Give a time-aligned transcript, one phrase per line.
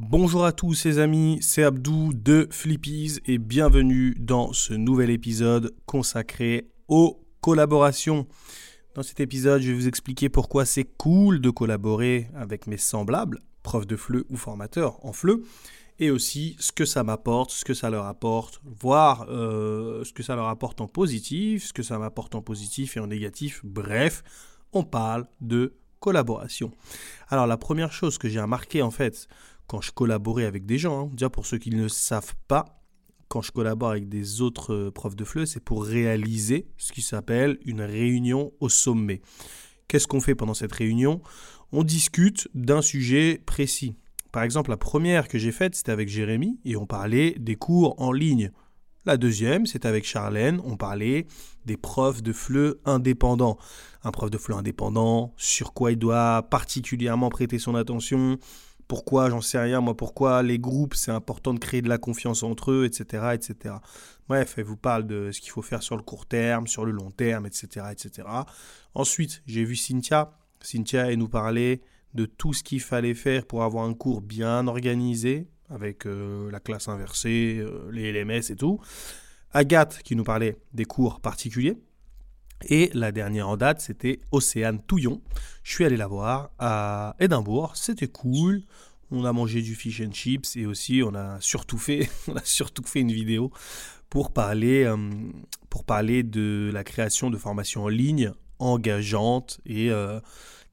[0.00, 5.74] Bonjour à tous les amis, c'est Abdou de Flippies et bienvenue dans ce nouvel épisode
[5.86, 8.28] consacré aux collaborations.
[8.94, 13.40] Dans cet épisode, je vais vous expliquer pourquoi c'est cool de collaborer avec mes semblables,
[13.64, 15.42] profs de FLE ou formateurs en FLE,
[15.98, 20.22] et aussi ce que ça m'apporte, ce que ça leur apporte, voir euh, ce que
[20.22, 23.62] ça leur apporte en positif, ce que ça m'apporte en positif et en négatif.
[23.64, 24.22] Bref,
[24.72, 26.70] on parle de collaboration.
[27.28, 29.28] Alors la première chose que j'ai remarqué en fait
[29.66, 31.10] quand je collaborais avec des gens, hein.
[31.12, 32.78] déjà pour ceux qui ne savent pas,
[33.28, 37.02] quand je collabore avec des autres euh, profs de FLE, c'est pour réaliser ce qui
[37.02, 39.20] s'appelle une réunion au sommet.
[39.86, 41.20] Qu'est-ce qu'on fait pendant cette réunion?
[41.70, 43.94] On discute d'un sujet précis.
[44.32, 48.00] Par exemple, la première que j'ai faite, c'était avec Jérémy et on parlait des cours
[48.00, 48.50] en ligne.
[49.08, 51.26] La deuxième, c'était avec Charlène, on parlait
[51.64, 53.56] des profs de FLE indépendants.
[54.02, 58.36] Un prof de FLE indépendant, sur quoi il doit particulièrement prêter son attention,
[58.86, 62.42] pourquoi, j'en sais rien, moi, pourquoi les groupes, c'est important de créer de la confiance
[62.42, 63.76] entre eux, etc., etc.
[64.28, 66.92] Bref, elle vous parle de ce qu'il faut faire sur le court terme, sur le
[66.92, 68.28] long terme, etc., etc.
[68.92, 70.32] Ensuite, j'ai vu Cynthia.
[70.60, 71.80] Cynthia, elle nous parlait
[72.12, 76.60] de tout ce qu'il fallait faire pour avoir un cours bien organisé, avec euh, la
[76.60, 78.80] classe inversée, euh, les LMS et tout.
[79.52, 81.78] Agathe, qui nous parlait des cours particuliers.
[82.68, 85.22] Et la dernière en date, c'était Océane Touillon.
[85.62, 87.76] Je suis allé la voir à Édimbourg.
[87.76, 88.62] C'était cool.
[89.10, 92.44] On a mangé du fish and chips et aussi on a surtout fait, on a
[92.44, 93.52] surtout fait une vidéo
[94.10, 94.96] pour parler, euh,
[95.70, 99.92] pour parler de la création de formations en ligne engageantes et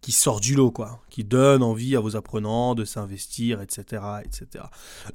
[0.06, 4.66] qui sort du lot, quoi, qui donne envie à vos apprenants de s'investir, etc., etc.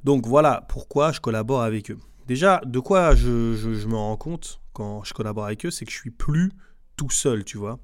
[0.03, 1.97] Donc voilà pourquoi je collabore avec eux.
[2.27, 5.97] Déjà, de quoi je, me rends compte quand je collabore avec eux, c'est que je
[5.97, 6.51] suis plus
[6.97, 7.79] tout seul, tu vois.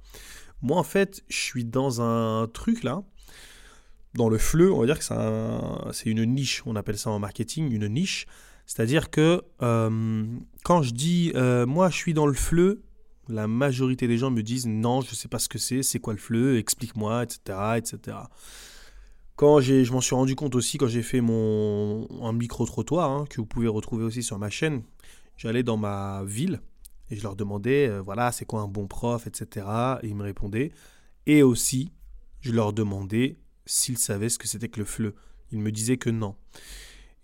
[0.61, 3.03] Moi, en fait, je suis dans un truc là,
[4.13, 5.05] dans le fleu, on va dire que
[5.93, 8.27] c'est une niche, on appelle ça en marketing une niche.
[8.65, 10.25] C'est-à-dire que euh,
[10.65, 12.83] quand je dis euh, moi je suis dans le fleu,
[13.29, 15.99] la majorité des gens me disent non, je ne sais pas ce que c'est, c'est
[15.99, 18.17] quoi le fleu, explique-moi, etc., etc.
[19.35, 23.25] Quand je m'en suis rendu compte aussi quand j'ai fait mon un micro trottoir hein,
[23.29, 24.81] que vous pouvez retrouver aussi sur ma chaîne,
[25.37, 26.59] j'allais dans ma ville
[27.09, 29.65] et je leur demandais, euh, voilà, c'est quoi un bon prof, etc.
[30.03, 30.71] Et ils me répondaient.
[31.25, 31.91] Et aussi,
[32.41, 35.13] je leur demandais s'ils savaient ce que c'était que le FLE.
[35.51, 36.35] Ils me disaient que non.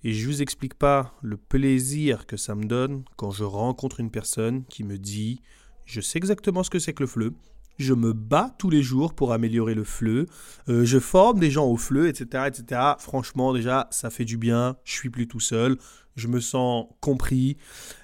[0.04, 4.12] Et je vous explique pas le plaisir que ça me donne quand je rencontre une
[4.12, 5.42] personne qui me dit
[5.86, 7.32] Je sais exactement ce que c'est que le FLE.
[7.80, 10.28] Je me bats tous les jours pour améliorer le FLE.
[10.70, 12.82] Euh, je forme des gens au FLE, etc., etc.
[13.00, 14.78] Franchement, déjà, ça fait du bien.
[14.84, 15.78] Je suis plus tout seul
[16.16, 17.58] je me sens compris.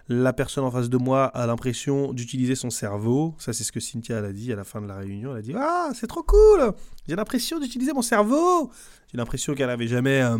[0.07, 3.35] La personne en face de moi a l'impression d'utiliser son cerveau.
[3.37, 5.31] Ça, c'est ce que Cynthia a dit à la fin de la réunion.
[5.31, 6.73] Elle a dit Ah, c'est trop cool
[7.07, 8.71] J'ai l'impression d'utiliser mon cerveau
[9.11, 10.37] J'ai l'impression qu'elle n'avait jamais euh,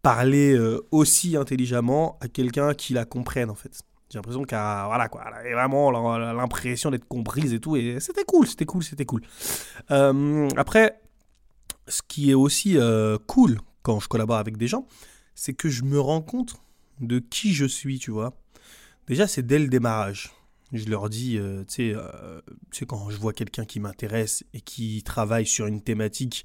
[0.00, 3.82] parlé euh, aussi intelligemment à quelqu'un qui la comprenne, en fait.
[4.08, 7.76] J'ai l'impression qu'elle voilà, quoi, avait vraiment l'impression d'être comprise et tout.
[7.76, 9.22] Et c'était cool, c'était cool, c'était cool.
[9.90, 11.00] Euh, après,
[11.88, 12.78] ce qui est aussi
[13.26, 14.86] cool quand je collabore avec des gens,
[15.34, 16.56] c'est que je me rends compte
[17.00, 18.34] de qui je suis, tu vois.
[19.06, 20.32] Déjà, c'est dès le démarrage.
[20.72, 22.40] Je leur dis, euh, tu sais, euh,
[22.88, 26.44] quand je vois quelqu'un qui m'intéresse et qui travaille sur une thématique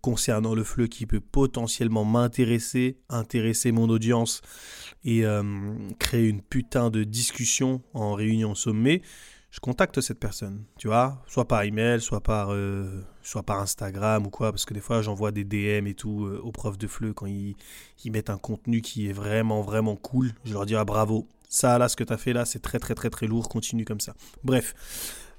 [0.00, 4.40] concernant le fleu qui peut potentiellement m'intéresser, intéresser mon audience
[5.04, 5.42] et euh,
[5.98, 9.02] créer une putain de discussion en réunion sommet,
[9.50, 14.26] je contacte cette personne, tu vois, soit par email, soit par, euh, soit par Instagram
[14.26, 16.86] ou quoi, parce que des fois j'envoie des DM et tout euh, aux profs de
[16.86, 17.56] FLE quand ils,
[18.06, 20.32] mettent un contenu qui est vraiment, vraiment cool.
[20.44, 22.78] Je leur dis ah bravo, ça là, ce que tu as fait là, c'est très,
[22.78, 24.14] très, très, très lourd, continue comme ça.
[24.44, 24.74] Bref,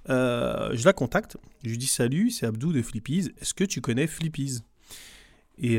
[0.10, 3.82] euh, je la contacte, je lui dis salut, c'est Abdou de Flippies, est-ce que tu
[3.82, 4.60] connais Flippies?
[5.62, 5.78] Et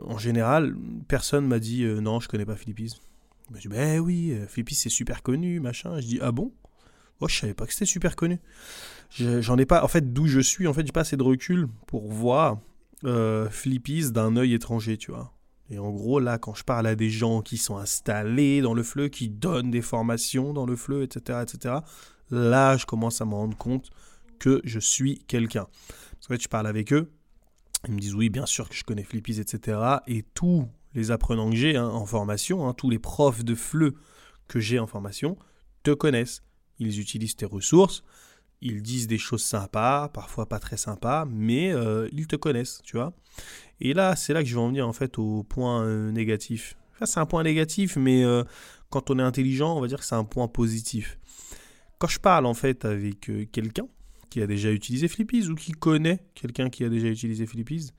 [0.00, 0.74] en général,
[1.08, 2.94] personne m'a dit non, je connais pas Flippies.
[3.54, 6.00] Je dis, ben oui, Flippies c'est super connu, machin.
[6.00, 6.50] Je dis, ah bon?
[7.20, 8.40] Oh, je savais pas que c'était super connu.
[9.10, 9.84] J'en ai pas.
[9.84, 12.58] En fait, d'où je suis, en fait, j'ai pas assez de recul pour voir
[13.04, 15.32] euh, Flippies d'un œil étranger, tu vois.
[15.70, 18.82] Et en gros, là, quand je parle à des gens qui sont installés dans le
[18.82, 21.76] fleu, qui donnent des formations dans le fleu, etc., etc.,
[22.30, 23.90] là, je commence à me rendre compte
[24.38, 25.66] que je suis quelqu'un.
[26.12, 27.10] Parce que tu parles avec eux,
[27.86, 29.78] ils me disent oui, bien sûr que je connais Flippies, etc.
[30.06, 33.94] Et tous les apprenants que j'ai hein, en formation, hein, tous les profs de fleu
[34.48, 35.36] que j'ai en formation,
[35.82, 36.42] te connaissent
[36.78, 38.02] ils utilisent tes ressources,
[38.60, 42.96] ils disent des choses sympas, parfois pas très sympas, mais euh, ils te connaissent, tu
[42.96, 43.12] vois.
[43.80, 46.76] Et là, c'est là que je vais en venir en fait au point euh, négatif.
[47.04, 48.44] C'est un point négatif, mais euh,
[48.88, 51.18] quand on est intelligent, on va dire que c'est un point positif.
[51.98, 53.86] Quand je parle en fait avec quelqu'un
[54.30, 57.92] qui a déjà utilisé Flippies ou qui connaît quelqu'un qui a déjà utilisé Flippies,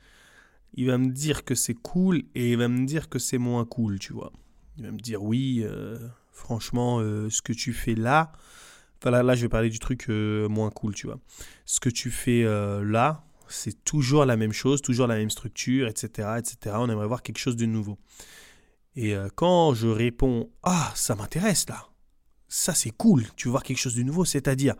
[0.75, 3.65] il va me dire que c'est cool et il va me dire que c'est moins
[3.65, 4.31] cool, tu vois.
[4.77, 5.97] Il va me dire oui, euh,
[6.31, 8.33] franchement, euh, ce que tu fais là,
[8.97, 11.19] enfin là, je vais parler du truc euh, moins cool, tu vois.
[11.65, 16.37] Ce que tu fais là, c'est toujours la même chose, toujours la même structure, etc.,
[16.37, 16.75] etc.
[16.79, 17.97] On aimerait voir quelque chose de nouveau.
[18.97, 21.87] Et quand je réponds ah ça m'intéresse là,
[22.55, 24.75] ça c'est cool, tu voir quelque chose de nouveau, c'est-à-dire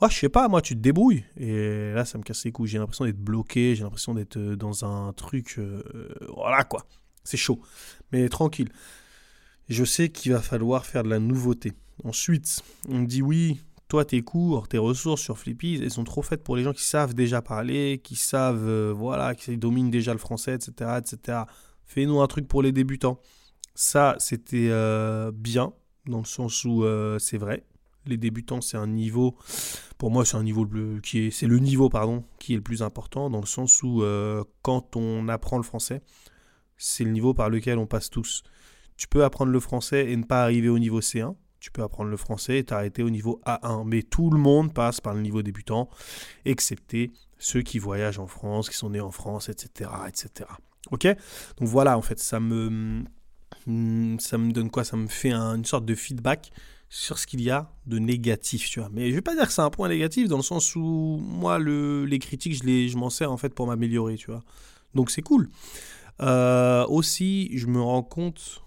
[0.00, 1.24] oh, je sais pas, moi, tu te débrouilles.
[1.36, 2.68] Et là, ça me casse les couilles.
[2.68, 5.56] J'ai l'impression d'être bloqué, j'ai l'impression d'être euh, dans un truc.
[5.58, 5.82] Euh,
[6.34, 6.86] voilà, quoi.
[7.24, 7.60] C'est chaud.
[8.12, 8.68] Mais tranquille.
[9.68, 11.72] Je sais qu'il va falloir faire de la nouveauté.
[12.04, 16.22] Ensuite, on me dit oui, toi, tes cours, tes ressources sur Flippies, elles sont trop
[16.22, 20.12] faites pour les gens qui savent déjà parler, qui savent, euh, voilà, qui dominent déjà
[20.12, 21.38] le français, etc., etc.
[21.84, 23.20] Fais-nous un truc pour les débutants.
[23.74, 24.70] Ça, c'était
[25.32, 25.72] bien,
[26.06, 26.84] dans le sens où
[27.18, 27.64] c'est vrai
[28.06, 29.36] les débutants, c'est un niveau,
[29.98, 30.66] pour moi, c'est un niveau
[31.02, 34.02] qui est, c'est le niveau, pardon, qui est le plus important, dans le sens où
[34.02, 36.02] euh, quand on apprend le français,
[36.76, 38.42] c'est le niveau par lequel on passe tous.
[38.96, 41.34] Tu peux apprendre le français et ne pas arriver au niveau C1.
[41.60, 43.84] Tu peux apprendre le français et t'arrêter au niveau A1.
[43.86, 45.88] Mais tout le monde passe par le niveau débutant,
[46.44, 49.90] excepté ceux qui voyagent en France, qui sont nés en France, etc.
[50.06, 50.48] etc.
[50.90, 51.06] Ok?
[51.58, 53.04] Donc voilà, en fait, ça me,
[53.66, 54.84] ça me donne quoi?
[54.84, 56.52] Ça me fait une sorte de feedback
[56.88, 58.88] sur ce qu'il y a de négatif, tu vois.
[58.92, 61.58] Mais je vais pas dire que c'est un point négatif dans le sens où moi
[61.58, 64.42] le, les critiques je les je m'en sers en fait pour m'améliorer, tu vois.
[64.94, 65.48] Donc c'est cool.
[66.22, 68.62] Euh, aussi, je me rends compte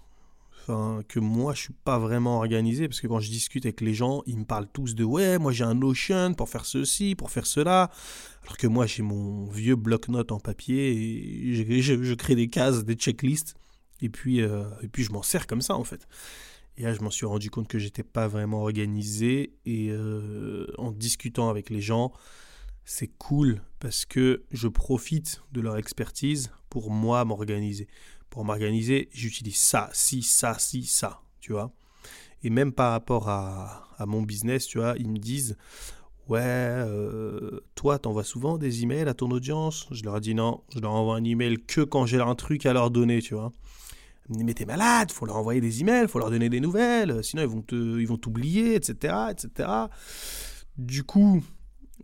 [1.08, 4.22] que moi je suis pas vraiment organisé parce que quand je discute avec les gens,
[4.26, 7.46] ils me parlent tous de ouais, moi j'ai un Notion pour faire ceci, pour faire
[7.46, 7.90] cela,
[8.42, 12.94] alors que moi j'ai mon vieux bloc-notes en papier et je, crée des cases, des
[12.94, 13.54] checklists
[14.02, 16.06] et puis euh, et puis je m'en sers comme ça en fait.
[16.80, 19.52] Et là, je m'en suis rendu compte que j'étais pas vraiment organisé.
[19.66, 22.10] Et euh, en discutant avec les gens,
[22.84, 27.86] c'est cool parce que je profite de leur expertise pour moi m'organiser.
[28.30, 31.70] Pour m'organiser, j'utilise ça, si, ça, si, ça, tu vois.
[32.42, 35.58] Et même par rapport à, mon business, tu vois, ils me disent
[36.28, 39.86] Ouais, euh, toi, t'envoies souvent des emails à ton audience?
[39.90, 42.72] Je leur dis non, je leur envoie un email que quand j'ai un truc à
[42.72, 43.52] leur donner, tu vois
[44.30, 47.48] mais t'es malade, faut leur envoyer des emails, faut leur donner des nouvelles, sinon ils
[47.48, 49.68] vont te, ils vont t'oublier, etc., etc.
[50.78, 51.42] Du coup,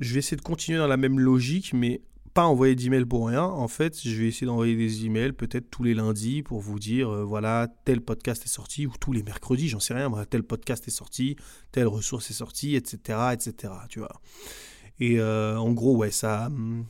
[0.00, 2.02] je vais essayer de continuer dans la même logique, mais
[2.34, 3.44] pas envoyer d'emails pour rien.
[3.44, 7.08] En fait, je vais essayer d'envoyer des emails peut-être tous les lundis pour vous dire,
[7.08, 10.42] euh, voilà, tel podcast est sorti, ou tous les mercredis, j'en sais rien, moi, tel
[10.42, 11.36] podcast est sorti,
[11.72, 14.20] telle ressource est sortie, etc., etc., tu vois.
[15.00, 16.46] Et euh, en gros, ouais, ça...
[16.46, 16.84] Hum,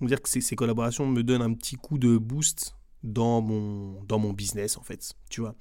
[0.00, 4.02] on va dire que ces collaborations me donnent un petit coup de boost dans mon,
[4.04, 5.54] dans mon business, en fait, tu vois.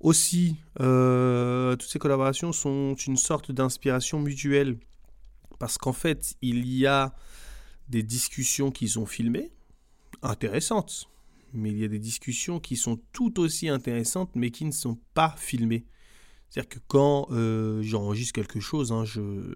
[0.00, 4.78] Aussi, euh, toutes ces collaborations sont une sorte d'inspiration mutuelle,
[5.58, 7.14] parce qu'en fait, il y a
[7.88, 9.52] des discussions qui sont filmées,
[10.22, 11.08] intéressantes,
[11.54, 14.98] mais il y a des discussions qui sont tout aussi intéressantes, mais qui ne sont
[15.14, 15.86] pas filmées.
[16.50, 19.54] C'est-à-dire que quand euh, j'enregistre quelque chose, hein, je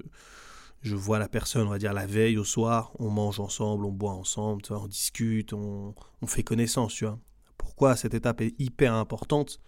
[0.83, 3.93] je vois la personne, on va dire la veille au soir, on mange ensemble, on
[3.93, 5.95] boit ensemble, on discute, on,
[6.27, 7.19] fait connaissance, tu vois.
[7.59, 9.61] Pourquoi cette étape est hyper importante?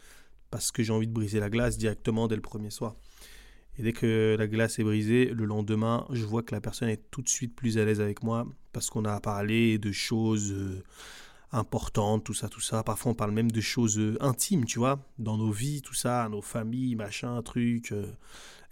[0.50, 2.96] Parce que j'ai envie de briser la glace directement dès le premier soir.
[3.78, 7.10] Et dès que la glace est brisée, le lendemain, je vois que la personne est
[7.10, 10.82] tout de suite plus à l'aise avec moi parce qu'on a parlé de choses euh,
[11.52, 12.82] importantes, tout ça, tout ça.
[12.82, 16.28] Parfois, on parle même de choses euh, intimes, tu vois, dans nos vies, tout ça,
[16.30, 17.92] nos familles, machin, truc.
[17.92, 18.06] Euh,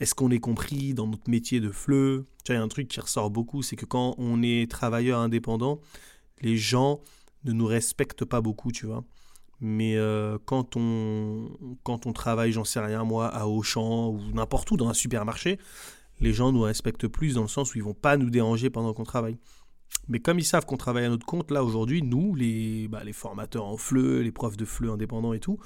[0.01, 2.27] est-ce qu'on est compris dans notre métier de fleu?
[2.45, 4.71] Tu vois, il y a un truc qui ressort beaucoup, c'est que quand on est
[4.71, 5.81] travailleur indépendant,
[6.41, 7.01] les gens
[7.45, 9.05] ne nous respectent pas beaucoup, tu vois.
[9.61, 11.51] Mais euh, quand, on,
[11.83, 15.59] quand on travaille, j'en sais rien, moi, à Auchan ou n'importe où dans un supermarché,
[16.21, 18.95] les gens nous respectent plus dans le sens où ils vont pas nous déranger pendant
[18.95, 19.37] qu'on travaille.
[20.11, 23.13] Mais comme ils savent qu'on travaille à notre compte, là aujourd'hui, nous, les, bah, les
[23.13, 25.59] formateurs en fleu, les profs de fleu indépendants et tout,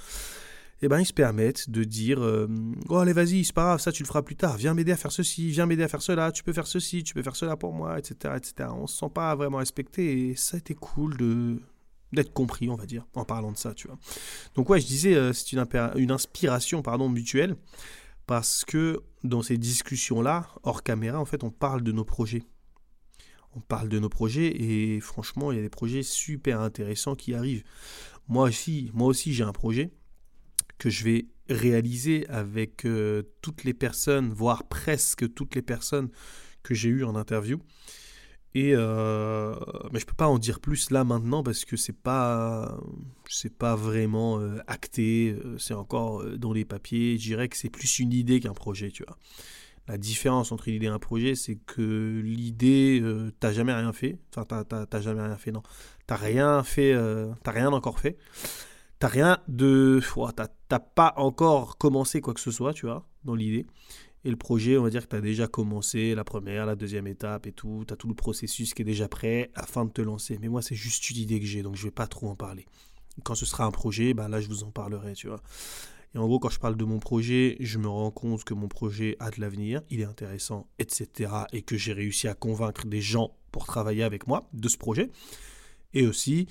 [0.83, 2.47] eh ben, ils se permettent de dire euh,
[2.91, 4.99] Oh, allez, vas-y, c'est pas grave, ça tu le feras plus tard, viens m'aider à
[4.99, 7.57] faire ceci, viens m'aider à faire cela, tu peux faire ceci, tu peux faire cela
[7.57, 8.35] pour moi, etc.
[8.37, 8.69] etc.
[8.75, 11.17] On se sent pas vraiment respecté et ça a été cool
[12.13, 13.97] d'être compris, on va dire, en parlant de ça, tu vois.
[14.57, 17.57] Donc, ouais, je disais, euh, c'est une, une inspiration pardon, mutuelle
[18.27, 22.43] parce que dans ces discussions-là, hors caméra, en fait, on parle de nos projets.
[23.57, 27.35] On parle de nos projets et franchement, il y a des projets super intéressants qui
[27.35, 27.65] arrivent.
[28.29, 29.93] Moi aussi, moi aussi j'ai un projet
[30.79, 36.09] que je vais réaliser avec euh, toutes les personnes, voire presque toutes les personnes
[36.63, 37.59] que j'ai eues en interview.
[38.57, 39.55] Et euh,
[39.93, 42.79] mais je peux pas en dire plus là maintenant parce que c'est pas
[43.59, 47.19] pas vraiment euh, acté, c'est encore dans les papiers.
[47.19, 49.19] Je dirais que c'est plus une idée qu'un projet, tu vois.
[49.87, 54.19] La différence entre l'idée et un projet, c'est que l'idée, euh, t'as jamais rien fait.
[54.35, 55.63] Enfin, t'as jamais rien fait, non.
[56.07, 58.17] T'as rien fait, euh, t'as rien encore fait.
[58.99, 60.01] T'as rien de.
[60.69, 63.67] t'as pas encore commencé quoi que ce soit, tu vois, dans l'idée.
[64.25, 67.07] Et le projet, on va dire que tu as déjà commencé la première, la deuxième
[67.07, 67.85] étape et tout.
[67.87, 70.39] Tu as tout le processus qui est déjà prêt afin de te lancer.
[70.41, 72.65] Mais moi, c'est juste une idée que j'ai, donc je vais pas trop en parler.
[73.23, 75.43] Quand ce sera un projet, bah là, je vous en parlerai, tu vois.
[76.15, 78.69] Et en gros, quand je parle de mon projet, je me rends compte que mon
[78.69, 81.33] projet a de l'avenir, il est intéressant, etc.
[81.53, 85.11] Et que j'ai réussi à convaincre des gens pour travailler avec moi de ce projet.
[85.93, 86.47] Et aussi,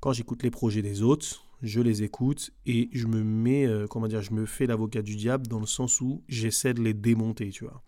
[0.00, 4.06] quand j'écoute les projets des autres, je les écoute et je me mets, euh, comment
[4.06, 7.50] dire, je me fais l'avocat du diable dans le sens où j'essaie de les démonter,
[7.50, 7.82] tu vois.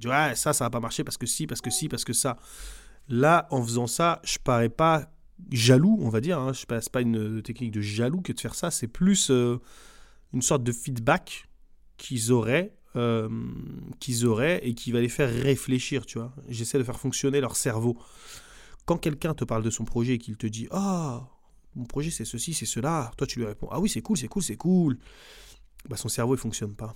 [0.00, 2.12] Tu vois, ça, ça va pas marcher parce que si, parce que si, parce que
[2.12, 2.36] ça.
[3.08, 5.10] Là, en faisant ça, je parais pas
[5.50, 6.38] jaloux, on va dire.
[6.38, 6.52] Hein.
[6.52, 8.70] Je passe pas une technique de jaloux que de faire ça.
[8.70, 9.58] C'est plus euh,
[10.32, 11.48] une sorte de feedback
[11.96, 13.28] qu'ils auraient, euh,
[14.00, 16.34] qu'ils auraient et qui va les faire réfléchir, tu vois.
[16.48, 17.98] J'essaie de faire fonctionner leur cerveau.
[18.86, 21.28] Quand quelqu'un te parle de son projet et qu'il te dit Ah,
[21.74, 24.28] mon projet c'est ceci, c'est cela, toi tu lui réponds Ah oui, c'est cool, c'est
[24.28, 24.98] cool, c'est cool,
[25.88, 26.94] bah, son cerveau il fonctionne pas.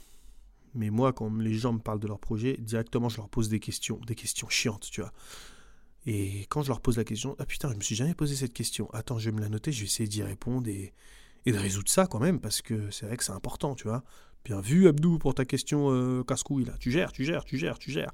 [0.75, 3.61] Mais moi, quand les gens me parlent de leur projet, directement je leur pose des
[3.61, 5.13] questions, des questions chiantes, tu vois.
[6.07, 8.53] Et quand je leur pose la question, ah putain, je me suis jamais posé cette
[8.53, 8.91] question.
[8.93, 10.69] Attends, je vais me la noter, je vais essayer d'y répondre
[11.47, 14.05] et de résoudre ça quand même, parce que c'est vrai que c'est important, tu vois.
[14.45, 16.75] Bien vu, Abdou, pour ta question euh, casse-couille, là.
[16.81, 18.11] Tu gères, tu gères, tu gères, tu gères.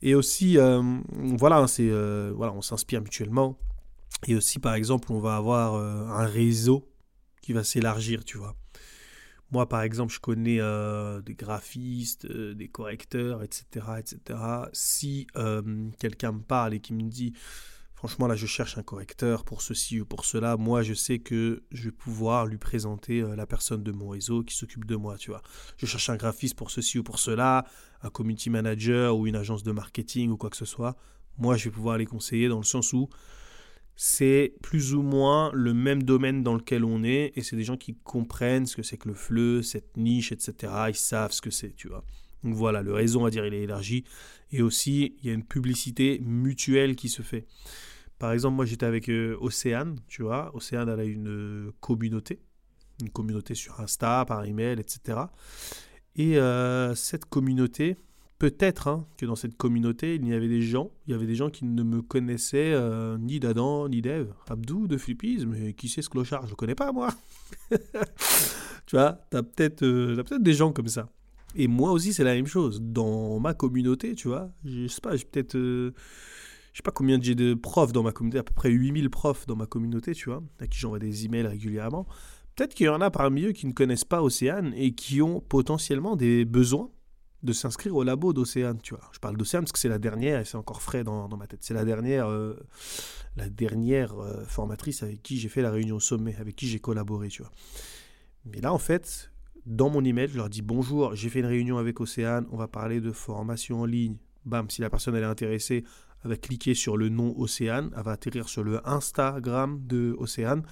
[0.00, 3.58] Et aussi, euh, voilà, c'est, euh, voilà, on s'inspire mutuellement.
[4.26, 6.88] Et aussi, par exemple, on va avoir un réseau
[7.42, 8.54] qui va s'élargir, tu vois.
[9.50, 10.58] Moi, par exemple, je connais
[11.22, 13.64] des graphistes, des correcteurs, etc.,
[13.98, 14.38] etc.
[14.72, 15.26] Si
[15.98, 17.32] quelqu'un me parle et qui me dit
[18.00, 21.62] franchement là je cherche un correcteur pour ceci ou pour cela, moi je sais que
[21.70, 25.18] je vais pouvoir lui présenter euh, la personne de mon réseau qui s'occupe de moi,
[25.18, 25.42] tu vois.
[25.76, 27.66] Je cherche un graphiste pour ceci ou pour cela,
[28.02, 30.96] un community manager ou une agence de marketing ou quoi que ce soit.
[31.36, 33.10] Moi je vais pouvoir les conseiller dans le sens où
[33.96, 37.76] c'est plus ou moins le même domaine dans lequel on est et c'est des gens
[37.76, 40.72] qui comprennent ce que c'est que le fleu, cette niche, etc.
[40.88, 42.02] Ils savent ce que c'est, tu vois.
[42.44, 44.04] Donc voilà, le réseau, on va dire, il est élargi.
[44.52, 47.44] Et aussi, il y a une publicité mutuelle qui se fait.
[48.20, 50.54] Par exemple, moi j'étais avec euh, Océane, tu vois.
[50.54, 52.38] Océane, elle a une euh, communauté,
[53.00, 55.18] une communauté sur Insta, par email, etc.
[56.16, 57.96] Et euh, cette communauté,
[58.38, 61.34] peut-être hein, que dans cette communauté, il y avait des gens, il y avait des
[61.34, 62.78] gens qui ne me connaissaient
[63.18, 64.34] ni d'Adam, ni d'Eve.
[64.50, 66.44] Abdou de Flippies, mais qui c'est ce clochard?
[66.44, 67.08] Je le connais pas, moi.
[67.70, 71.08] tu vois, t'as peut-être peut des gens comme ça.
[71.56, 72.82] Et moi aussi, c'est la même chose.
[72.82, 75.94] Dans ma communauté, tu vois, je sais pas, j'ai peut-être
[76.80, 79.56] sais pas combien j'ai de profs dans ma communauté, à peu près 8000 profs dans
[79.56, 82.06] ma communauté, tu vois, à qui j'envoie des emails régulièrement.
[82.56, 85.40] Peut-être qu'il y en a parmi eux qui ne connaissent pas Océane et qui ont
[85.40, 86.90] potentiellement des besoins
[87.42, 89.08] de s'inscrire au labo d'Océane, tu vois.
[89.12, 91.60] Je parle d'Océane parce que c'est la dernière et c'est encore frais dans, ma tête.
[91.62, 92.54] C'est la dernière, euh,
[93.36, 97.28] la dernière euh, formatrice avec qui j'ai fait la réunion sommet, avec qui j'ai collaboré,
[97.28, 97.50] tu vois.
[98.44, 99.30] Mais là, en fait,
[99.64, 102.68] dans mon email, je leur dis bonjour, j'ai fait une réunion avec Océane, on va
[102.68, 104.16] parler de formation en ligne.
[104.44, 105.84] Bam, si la personne elle est intéressée,
[106.24, 110.62] elle va cliquer sur le nom Océane, elle va atterrir sur le Instagram de Océane.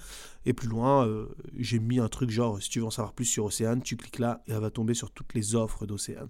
[0.45, 1.27] Et plus loin, euh,
[1.57, 4.19] j'ai mis un truc genre, si tu veux en savoir plus sur Océane, tu cliques
[4.19, 6.29] là et elle va tomber sur toutes les offres d'Océane.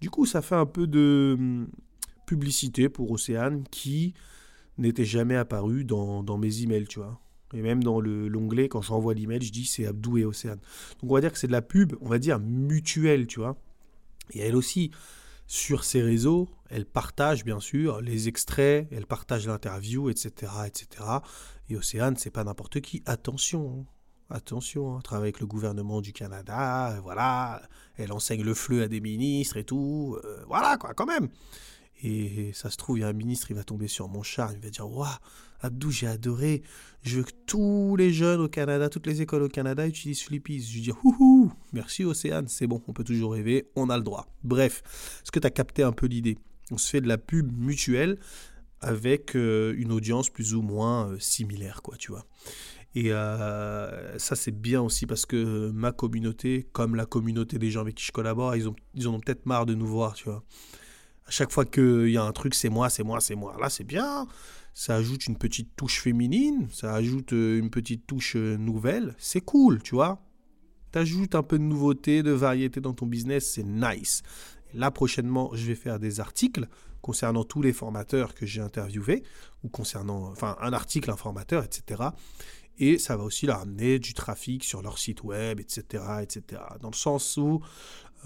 [0.00, 1.68] Du coup, ça fait un peu de hum,
[2.26, 4.14] publicité pour Océane qui
[4.76, 7.20] n'était jamais apparu dans, dans mes emails, tu vois.
[7.54, 10.60] Et même dans l'onglet, quand j'envoie l'email, je dis c'est Abdou et Océane.
[11.00, 13.56] Donc on va dire que c'est de la pub, on va dire mutuelle, tu vois.
[14.32, 14.90] Et elle aussi,
[15.46, 21.04] sur ses réseaux, elle partage bien sûr les extraits, elle partage l'interview, etc., etc.
[21.68, 23.02] Et Océane, c'est pas n'importe qui.
[23.06, 24.34] Attention, hein.
[24.34, 25.00] attention, hein.
[25.02, 27.62] travaille avec le gouvernement du Canada, voilà,
[27.96, 31.28] elle enseigne le fleu à des ministres et tout, euh, voilà quoi, quand même.
[32.02, 34.52] Et ça se trouve, il y a un ministre, il va tomber sur mon char,
[34.52, 35.08] il va dire Waouh,
[35.60, 36.62] Abdou, j'ai adoré.
[37.02, 40.62] Je veux que tous les jeunes au Canada, toutes les écoles au Canada utilisent Flippies.
[40.62, 44.04] Je lui dis Houhou, merci Océane, c'est bon, on peut toujours rêver, on a le
[44.04, 44.28] droit.
[44.44, 44.82] Bref,
[45.22, 46.38] est-ce que tu as capté un peu l'idée?
[46.70, 48.18] On se fait de la pub mutuelle
[48.80, 52.26] avec euh, une audience plus ou moins euh, similaire, quoi, tu vois.
[52.94, 57.80] Et euh, ça, c'est bien aussi parce que ma communauté, comme la communauté des gens
[57.80, 60.24] avec qui je collabore, ils, ont, ils en ont peut-être marre de nous voir, tu
[60.24, 60.42] vois.
[61.26, 63.56] À chaque fois qu'il y a un truc, c'est moi, c'est moi, c'est moi.
[63.60, 64.26] Là, c'est bien.
[64.72, 69.14] Ça ajoute une petite touche féminine, ça ajoute une petite touche nouvelle.
[69.18, 70.22] C'est cool, tu vois.
[70.92, 74.22] T'ajoutes un peu de nouveauté, de variété dans ton business, c'est nice.
[74.74, 76.66] Là, prochainement, je vais faire des articles
[77.00, 79.22] concernant tous les formateurs que j'ai interviewés,
[79.64, 82.02] ou concernant, enfin, un article, un formateur, etc.
[82.78, 86.62] Et ça va aussi leur amener du trafic sur leur site web, etc., etc.
[86.80, 87.60] Dans le sens où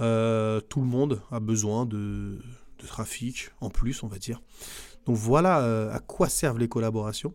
[0.00, 2.38] euh, tout le monde a besoin de,
[2.78, 4.42] de trafic, en plus, on va dire.
[5.06, 7.34] Donc voilà à quoi servent les collaborations.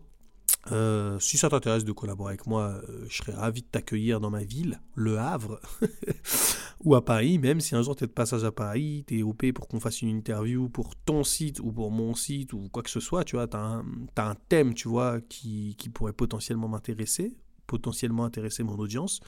[0.72, 4.30] Euh, si ça t'intéresse de collaborer avec moi, euh, je serais ravi de t'accueillir dans
[4.30, 5.60] ma ville, Le Havre,
[6.84, 9.22] ou à Paris, même si un jour tu es de passage à Paris, tu es
[9.22, 12.82] OP pour qu'on fasse une interview pour ton site ou pour mon site ou quoi
[12.82, 13.82] que ce soit, tu vois, tu as,
[14.16, 19.20] un thème, tu vois, qui, pourrait potentiellement m'intéresser, potentiellement intéresser mon audience,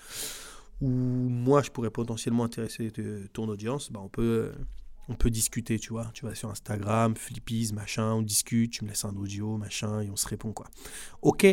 [0.80, 2.92] ou moi je pourrais potentiellement intéresser
[3.32, 4.52] ton audience, bah on peut
[5.09, 6.11] on peut discuter, tu vois.
[6.14, 10.11] Tu vas sur Instagram, Flippies, machin, on discute, tu me laisses un audio, machin, et
[10.11, 10.66] on se répond, quoi.
[11.23, 11.47] Ok,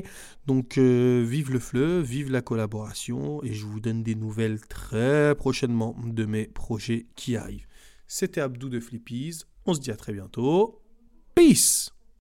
[0.45, 5.35] donc euh, vive le fleuve, vive la collaboration, et je vous donne des nouvelles très
[5.35, 7.67] prochainement de mes projets qui arrivent.
[8.07, 10.81] C'était Abdou de Flippies, on se dit à très bientôt.
[11.35, 11.91] Peace